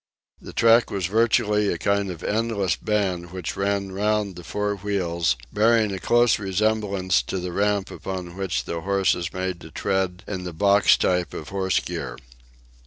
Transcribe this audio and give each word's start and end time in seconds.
The 0.41 0.51
track 0.51 0.89
was 0.89 1.05
virtually 1.05 1.67
a 1.71 1.77
kind 1.77 2.09
of 2.09 2.23
endless 2.23 2.75
band 2.75 3.29
which 3.29 3.55
ran 3.55 3.91
round 3.91 4.35
the 4.35 4.43
four 4.43 4.75
wheels, 4.77 5.35
bearing 5.53 5.91
a 5.91 5.99
close 5.99 6.39
resemblance 6.39 7.21
to 7.21 7.37
the 7.37 7.51
ramp 7.51 7.91
upon 7.91 8.35
which 8.35 8.63
the 8.63 8.81
horse 8.81 9.13
is 9.13 9.31
made 9.31 9.61
to 9.61 9.69
tread 9.69 10.23
in 10.27 10.43
the 10.43 10.53
"box" 10.53 10.97
type 10.97 11.35
of 11.35 11.49
horse 11.49 11.79
gear. 11.79 12.17